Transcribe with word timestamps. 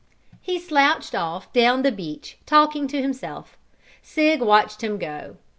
He 0.41 0.57
slouched 0.57 1.13
off 1.13 1.53
down 1.53 1.83
the 1.83 1.91
beach, 1.91 2.39
talking 2.47 2.87
to 2.87 2.99
himself. 3.03 3.55
Sig 4.01 4.41
watched 4.41 4.83
him 4.83 4.97
go. 4.97 5.35